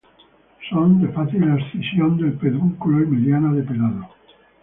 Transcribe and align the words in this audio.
Son 0.67 0.99
de 0.99 1.09
fácil 1.09 1.43
abscisión 1.43 2.17
del 2.17 2.33
pedúnculo 2.33 3.03
y 3.03 3.05
mediana 3.05 3.53
de 3.53 3.61
pelado. 3.61 4.09